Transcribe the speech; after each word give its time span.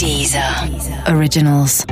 Deezer 0.00 0.42
Originals. 1.14 1.84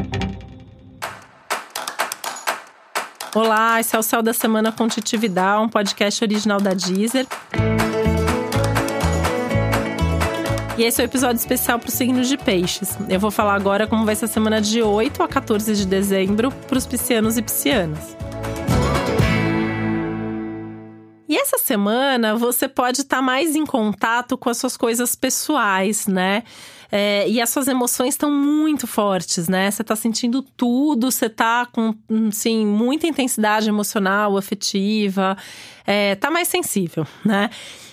Olá, 3.35 3.79
esse 3.79 3.95
é 3.95 3.99
o 3.99 4.03
Céu 4.03 4.23
da 4.23 4.33
Semana 4.33 4.73
com 4.73 4.89
Titividade, 4.89 5.63
um 5.63 5.69
podcast 5.69 6.25
original 6.25 6.59
da 6.59 6.73
Deezer. 6.73 7.27
E 10.79 10.85
esse 10.85 11.03
é 11.03 11.05
o 11.05 11.07
um 11.07 11.11
episódio 11.11 11.37
especial 11.37 11.79
para 11.79 11.89
os 11.91 11.95
signos 11.95 12.29
de 12.29 12.39
peixes. 12.39 12.97
Eu 13.11 13.21
vou 13.21 13.31
falar 13.31 13.55
agora 13.55 13.87
como 13.87 14.07
vai 14.07 14.15
ser 14.15 14.25
a 14.25 14.29
semana 14.29 14.59
de 14.59 14.81
8 14.81 15.23
a 15.23 15.29
14 15.29 15.77
de 15.77 15.87
dezembro 15.87 16.51
para 16.51 16.79
os 16.79 16.87
piscianos 16.87 17.37
e 17.37 17.43
piscianas. 17.43 18.17
E 21.29 21.37
essa 21.37 21.59
semana 21.59 22.35
você 22.35 22.67
pode 22.67 23.03
estar 23.03 23.17
tá 23.17 23.23
mais 23.23 23.55
em 23.55 23.67
contato 23.67 24.39
com 24.39 24.49
as 24.49 24.57
suas 24.57 24.77
coisas 24.77 25.15
pessoais, 25.15 26.07
né? 26.07 26.43
É, 26.91 27.29
e 27.29 27.39
as 27.39 27.51
suas 27.51 27.69
emoções 27.69 28.15
estão 28.15 28.31
muito 28.31 28.87
fortes, 28.87 29.47
né? 29.47 29.71
Você 29.71 29.83
está 29.83 29.95
sentindo 29.95 30.41
tudo, 30.41 31.11
você 31.11 31.27
está 31.27 31.67
com, 31.67 31.95
sim, 32.33 32.65
muita 32.65 33.07
intensidade 33.07 33.69
emocional, 33.69 34.39
afetiva, 34.39 35.37
é, 35.87 36.15
tá 36.15 36.31
mais 36.31 36.49
sensível, 36.49 37.07
né? 37.23 37.51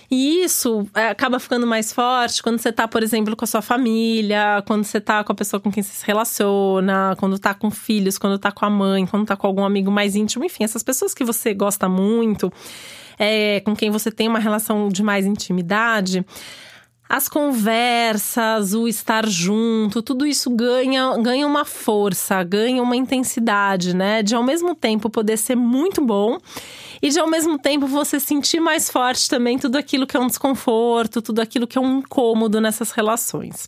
E 0.09 0.43
isso 0.43 0.87
é, 0.93 1.09
acaba 1.09 1.39
ficando 1.39 1.67
mais 1.67 1.91
forte 1.91 2.41
quando 2.41 2.59
você 2.59 2.71
tá, 2.71 2.87
por 2.87 3.03
exemplo, 3.03 3.35
com 3.35 3.43
a 3.43 3.47
sua 3.47 3.61
família, 3.61 4.63
quando 4.65 4.85
você 4.85 5.01
tá 5.01 5.23
com 5.25 5.33
a 5.33 5.35
pessoa 5.35 5.59
com 5.59 5.69
quem 5.69 5.83
você 5.83 5.91
se 5.91 6.05
relaciona, 6.05 7.15
quando 7.17 7.37
tá 7.37 7.53
com 7.53 7.69
filhos, 7.69 8.17
quando 8.17 8.39
tá 8.39 8.51
com 8.51 8.63
a 8.65 8.69
mãe, 8.69 9.05
quando 9.05 9.25
tá 9.25 9.35
com 9.35 9.45
algum 9.45 9.65
amigo 9.65 9.91
mais 9.91 10.15
íntimo, 10.15 10.45
enfim, 10.45 10.63
essas 10.63 10.83
pessoas 10.83 11.13
que 11.13 11.25
você 11.25 11.53
gosta 11.53 11.89
muito 11.89 12.53
é, 13.17 13.59
com 13.61 13.75
quem 13.75 13.89
você 13.89 14.11
tem 14.11 14.27
uma 14.27 14.39
relação 14.39 14.89
de 14.89 15.03
mais 15.03 15.25
intimidade, 15.25 16.25
as 17.07 17.29
conversas, 17.29 18.73
o 18.73 18.87
estar 18.87 19.27
junto, 19.27 20.01
tudo 20.01 20.25
isso 20.25 20.49
ganha, 20.49 21.15
ganha 21.17 21.45
uma 21.45 21.63
força, 21.63 22.43
ganha 22.43 22.81
uma 22.81 22.95
intensidade, 22.95 23.95
né? 23.95 24.23
De 24.23 24.33
ao 24.33 24.43
mesmo 24.43 24.73
tempo 24.73 25.07
poder 25.07 25.37
ser 25.37 25.55
muito 25.55 26.03
bom 26.03 26.39
e 27.01 27.09
de 27.09 27.19
ao 27.19 27.29
mesmo 27.29 27.59
tempo 27.59 27.85
você 27.85 28.19
sentir 28.19 28.59
mais 28.59 28.89
forte 28.89 29.29
também 29.29 29.59
tudo 29.59 29.77
aquilo 29.77 30.07
que 30.07 30.17
é 30.17 30.19
um 30.19 30.27
desconforto, 30.27 31.21
tudo 31.21 31.41
aquilo 31.41 31.67
que 31.67 31.77
é 31.77 31.81
um 31.81 31.99
incômodo 31.99 32.59
nessas 32.59 32.89
relações. 32.89 33.67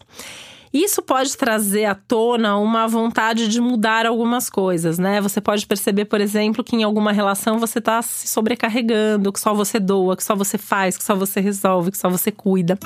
Isso 0.74 1.02
pode 1.02 1.36
trazer 1.36 1.86
à 1.86 1.96
tona 1.96 2.58
uma 2.58 2.88
vontade 2.88 3.48
de 3.48 3.62
mudar 3.62 4.06
algumas 4.06 4.50
coisas, 4.50 5.00
né? 5.00 5.22
Você 5.22 5.40
pode 5.42 5.66
perceber, 5.66 6.06
por 6.06 6.22
exemplo, 6.22 6.64
que 6.64 6.76
em 6.76 6.84
alguma 6.84 7.12
relação 7.12 7.60
você 7.60 7.80
está 7.80 8.02
se 8.02 8.28
sobrecarregando, 8.28 9.32
que 9.32 9.40
só 9.40 9.54
você 9.54 9.80
doa, 9.80 10.16
que 10.16 10.24
só 10.24 10.36
você 10.36 10.58
faz, 10.58 10.98
que 10.98 11.04
só 11.04 11.16
você 11.16 11.40
resolve, 11.40 11.92
que 11.92 11.98
só 11.98 12.10
você 12.10 12.32
cuida. 12.32 12.78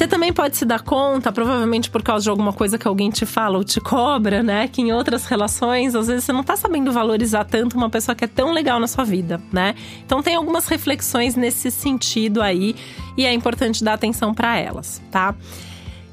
Você 0.00 0.08
também 0.08 0.32
pode 0.32 0.56
se 0.56 0.64
dar 0.64 0.80
conta, 0.80 1.30
provavelmente 1.30 1.90
por 1.90 2.02
causa 2.02 2.24
de 2.24 2.30
alguma 2.30 2.54
coisa 2.54 2.78
que 2.78 2.88
alguém 2.88 3.10
te 3.10 3.26
fala 3.26 3.58
ou 3.58 3.62
te 3.62 3.78
cobra, 3.82 4.42
né? 4.42 4.66
Que 4.66 4.80
em 4.80 4.94
outras 4.94 5.26
relações, 5.26 5.94
às 5.94 6.06
vezes 6.06 6.24
você 6.24 6.32
não 6.32 6.42
tá 6.42 6.56
sabendo 6.56 6.90
valorizar 6.90 7.44
tanto 7.44 7.76
uma 7.76 7.90
pessoa 7.90 8.14
que 8.14 8.24
é 8.24 8.26
tão 8.26 8.50
legal 8.50 8.80
na 8.80 8.86
sua 8.86 9.04
vida, 9.04 9.42
né? 9.52 9.74
Então 10.06 10.22
tem 10.22 10.36
algumas 10.36 10.66
reflexões 10.68 11.36
nesse 11.36 11.70
sentido 11.70 12.40
aí 12.40 12.74
e 13.14 13.26
é 13.26 13.34
importante 13.34 13.84
dar 13.84 13.92
atenção 13.92 14.32
para 14.32 14.56
elas, 14.56 15.02
tá? 15.10 15.34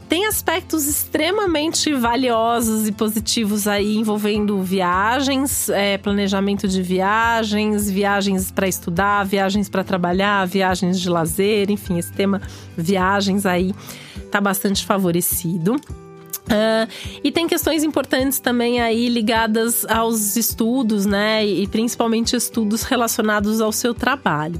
Tem 0.10 0.26
aspectos 0.26 0.88
extremamente 0.88 1.94
valiosos 1.94 2.88
e 2.88 2.92
positivos 2.92 3.68
aí 3.68 3.98
envolvendo 3.98 4.62
viagens, 4.64 5.70
é, 5.70 5.98
planejamento 5.98 6.68
de 6.68 6.82
viagens, 6.82 7.90
viagens 7.90 8.50
para 8.50 8.68
estudar, 8.68 9.26
viagens 9.26 9.68
para 9.68 9.84
trabalhar, 9.84 10.48
viagens 10.48 11.00
de 11.00 11.10
lazer, 11.10 11.70
enfim, 11.70 11.98
esse 11.98 12.14
tema 12.14 12.42
viagens 12.78 13.46
aí 13.46 13.74
tá 14.32 14.40
bastante 14.40 14.86
favorecido. 14.86 15.76
Uh, 16.48 17.20
e 17.24 17.32
tem 17.32 17.46
questões 17.46 17.84
importantes 17.84 18.40
também 18.40 18.80
aí 18.80 19.10
ligadas 19.10 19.86
aos 19.86 20.38
estudos, 20.38 21.06
né? 21.06 21.46
E 21.46 21.68
principalmente 21.68 22.36
estudos 22.36 22.84
relacionados 22.84 23.60
ao 23.60 23.72
seu 23.72 23.94
trabalho. 23.94 24.60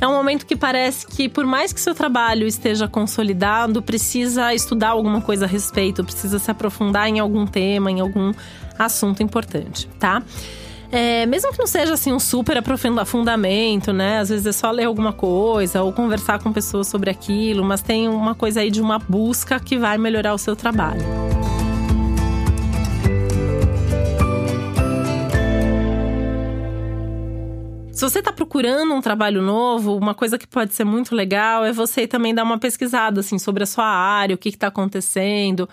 É 0.00 0.06
um 0.06 0.12
momento 0.12 0.44
que 0.44 0.56
parece 0.56 1.06
que, 1.06 1.28
por 1.28 1.46
mais 1.46 1.72
que 1.72 1.80
seu 1.80 1.94
trabalho 1.94 2.46
esteja 2.46 2.88
consolidado, 2.88 3.80
precisa 3.80 4.52
estudar 4.52 4.90
alguma 4.90 5.20
coisa 5.20 5.44
a 5.44 5.48
respeito, 5.48 6.04
precisa 6.04 6.38
se 6.38 6.50
aprofundar 6.50 7.08
em 7.08 7.20
algum 7.20 7.46
tema, 7.46 7.90
em 7.90 8.00
algum 8.00 8.32
assunto 8.78 9.22
importante, 9.22 9.88
tá? 10.00 10.22
É, 10.94 11.24
mesmo 11.24 11.50
que 11.50 11.58
não 11.58 11.66
seja 11.66 11.94
assim 11.94 12.12
um 12.12 12.20
super 12.20 12.58
aprofundamento, 12.58 13.94
né? 13.94 14.18
Às 14.18 14.28
vezes 14.28 14.44
é 14.44 14.52
só 14.52 14.70
ler 14.70 14.84
alguma 14.84 15.10
coisa 15.10 15.80
ou 15.82 15.90
conversar 15.90 16.38
com 16.38 16.52
pessoas 16.52 16.86
sobre 16.86 17.08
aquilo, 17.08 17.64
mas 17.64 17.80
tem 17.80 18.10
uma 18.10 18.34
coisa 18.34 18.60
aí 18.60 18.70
de 18.70 18.82
uma 18.82 18.98
busca 18.98 19.58
que 19.58 19.78
vai 19.78 19.96
melhorar 19.96 20.34
o 20.34 20.38
seu 20.38 20.54
trabalho. 20.54 21.00
Se 27.90 28.10
você 28.10 28.18
está 28.18 28.32
procurando 28.32 28.92
um 28.92 29.00
trabalho 29.00 29.40
novo, 29.40 29.96
uma 29.96 30.14
coisa 30.14 30.36
que 30.36 30.46
pode 30.46 30.74
ser 30.74 30.84
muito 30.84 31.14
legal 31.14 31.64
é 31.64 31.72
você 31.72 32.06
também 32.06 32.34
dar 32.34 32.42
uma 32.42 32.58
pesquisada 32.58 33.20
assim 33.20 33.38
sobre 33.38 33.62
a 33.62 33.66
sua 33.66 33.86
área, 33.86 34.34
o 34.34 34.38
que 34.38 34.50
está 34.50 34.66
acontecendo 34.66 35.66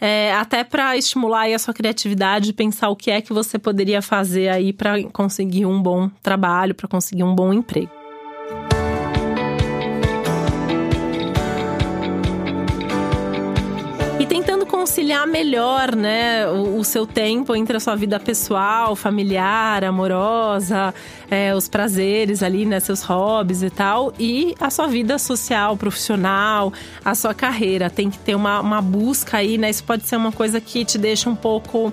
é, 0.00 0.32
até 0.34 0.62
para 0.62 0.96
estimular 0.96 1.48
a 1.48 1.58
sua 1.58 1.74
criatividade, 1.74 2.52
pensar 2.52 2.88
o 2.88 2.96
que 2.96 3.10
é 3.10 3.20
que 3.20 3.32
você 3.32 3.58
poderia 3.58 4.00
fazer 4.00 4.48
aí 4.48 4.72
para 4.72 5.02
conseguir 5.04 5.66
um 5.66 5.80
bom 5.80 6.10
trabalho, 6.22 6.74
para 6.74 6.88
conseguir 6.88 7.24
um 7.24 7.34
bom 7.34 7.52
emprego. 7.52 7.97
Conciliar 14.88 15.26
melhor, 15.26 15.94
né, 15.94 16.48
o, 16.48 16.78
o, 16.78 16.84
seu 16.84 17.06
tempo 17.06 17.54
entre 17.54 17.76
a 17.76 17.80
sua 17.80 17.94
vida 17.94 18.18
pessoal, 18.18 18.96
familiar, 18.96 19.84
amorosa, 19.84 20.94
é, 21.30 21.54
os 21.54 21.68
prazeres 21.68 22.42
ali, 22.42 22.64
né, 22.64 22.80
seus 22.80 23.02
hobbies 23.02 23.62
e 23.62 23.68
tal, 23.68 24.14
e 24.18 24.54
a 24.58 24.70
sua 24.70 24.86
vida 24.86 25.18
social, 25.18 25.76
profissional, 25.76 26.72
a 27.04 27.14
sua 27.14 27.34
carreira. 27.34 27.90
Tem 27.90 28.08
que 28.08 28.16
ter 28.18 28.34
uma, 28.34 28.60
uma 28.60 28.80
busca 28.80 29.36
aí, 29.36 29.58
né? 29.58 29.68
Isso 29.68 29.84
pode 29.84 30.06
ser 30.06 30.16
uma 30.16 30.32
coisa 30.32 30.58
que 30.58 30.86
te 30.86 30.96
deixa 30.96 31.28
um 31.28 31.36
pouco 31.36 31.92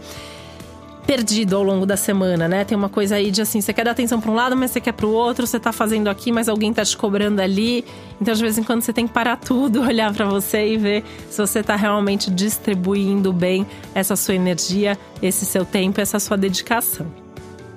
perdido 1.05 1.55
ao 1.55 1.63
longo 1.63 1.85
da 1.85 1.95
semana, 1.95 2.47
né? 2.47 2.65
Tem 2.65 2.77
uma 2.77 2.89
coisa 2.89 3.15
aí 3.15 3.31
de 3.31 3.41
assim, 3.41 3.61
você 3.61 3.71
quer 3.73 3.85
dar 3.85 3.91
atenção 3.91 4.19
para 4.19 4.31
um 4.31 4.35
lado, 4.35 4.55
mas 4.55 4.71
você 4.71 4.81
quer 4.81 4.91
para 4.91 5.05
o 5.05 5.11
outro, 5.11 5.45
você 5.45 5.59
tá 5.59 5.71
fazendo 5.71 6.09
aqui, 6.09 6.31
mas 6.31 6.49
alguém 6.49 6.73
tá 6.73 6.83
te 6.83 6.97
cobrando 6.97 7.41
ali. 7.41 7.85
Então, 8.19 8.33
de 8.33 8.41
vez 8.41 8.57
em 8.57 8.63
quando 8.63 8.81
você 8.81 8.91
tem 8.91 9.07
que 9.07 9.13
parar 9.13 9.37
tudo, 9.37 9.81
olhar 9.87 10.13
para 10.13 10.25
você 10.25 10.73
e 10.73 10.77
ver 10.77 11.03
se 11.29 11.39
você 11.39 11.61
tá 11.61 11.75
realmente 11.75 12.29
distribuindo 12.31 13.31
bem 13.31 13.65
essa 13.93 14.15
sua 14.15 14.35
energia, 14.35 14.97
esse 15.21 15.45
seu 15.45 15.65
tempo, 15.65 16.01
essa 16.01 16.19
sua 16.19 16.37
dedicação 16.37 17.24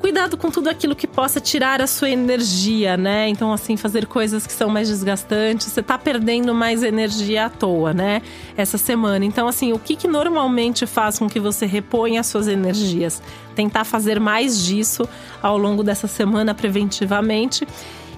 cuidado 0.09 0.39
com 0.39 0.51
tudo 0.51 0.71
aquilo 0.71 0.97
que 0.97 1.07
possa 1.07 1.39
tirar 1.39 1.83
a 1.83 1.87
sua 1.87 2.09
energia, 2.09 2.97
né? 2.97 3.29
Então, 3.29 3.53
assim, 3.53 3.77
fazer 3.77 4.07
coisas 4.07 4.47
que 4.47 4.53
são 4.55 4.71
mais 4.71 4.89
desgastantes, 4.89 5.67
você 5.67 5.83
tá 5.83 5.99
perdendo 5.99 6.55
mais 6.55 6.83
energia 6.83 7.45
à 7.45 7.51
toa, 7.51 7.93
né? 7.93 8.23
Essa 8.57 8.79
semana. 8.79 9.23
Então, 9.27 9.47
assim, 9.47 9.75
o 9.75 9.79
que, 9.79 9.95
que 9.95 10.09
normalmente 10.09 10.87
faz 10.87 11.19
com 11.19 11.29
que 11.29 11.39
você 11.39 11.67
reponha 11.67 12.21
as 12.21 12.27
suas 12.27 12.49
energias? 12.49 13.23
Tentar 13.55 13.85
fazer 13.85 14.19
mais 14.19 14.65
disso 14.65 15.07
ao 15.43 15.59
longo 15.59 15.85
dessa 15.85 16.09
semana 16.09 16.55
preventivamente 16.55 17.69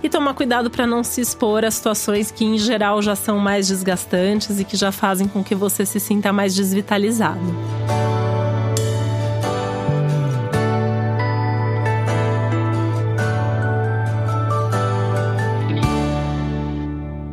e 0.00 0.08
tomar 0.08 0.34
cuidado 0.34 0.70
para 0.70 0.86
não 0.86 1.02
se 1.02 1.20
expor 1.20 1.64
a 1.64 1.72
situações 1.72 2.30
que 2.30 2.44
em 2.44 2.56
geral 2.56 3.02
já 3.02 3.16
são 3.16 3.36
mais 3.36 3.66
desgastantes 3.66 4.60
e 4.60 4.64
que 4.64 4.76
já 4.76 4.92
fazem 4.92 5.26
com 5.26 5.42
que 5.42 5.56
você 5.56 5.84
se 5.84 5.98
sinta 5.98 6.32
mais 6.32 6.54
desvitalizado. 6.54 7.79